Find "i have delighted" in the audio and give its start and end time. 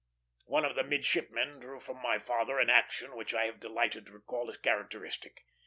3.35-4.07